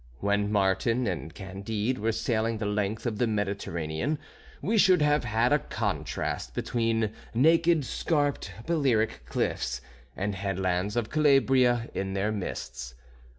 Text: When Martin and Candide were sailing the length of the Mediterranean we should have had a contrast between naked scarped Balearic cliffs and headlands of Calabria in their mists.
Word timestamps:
When 0.19 0.51
Martin 0.51 1.05
and 1.05 1.31
Candide 1.31 1.99
were 1.99 2.11
sailing 2.11 2.57
the 2.57 2.65
length 2.65 3.05
of 3.05 3.19
the 3.19 3.27
Mediterranean 3.27 4.17
we 4.59 4.75
should 4.79 4.99
have 4.99 5.25
had 5.25 5.53
a 5.53 5.59
contrast 5.59 6.55
between 6.55 7.11
naked 7.35 7.85
scarped 7.85 8.51
Balearic 8.65 9.27
cliffs 9.27 9.79
and 10.17 10.33
headlands 10.33 10.95
of 10.95 11.11
Calabria 11.11 11.87
in 11.93 12.13
their 12.15 12.31
mists. 12.31 12.95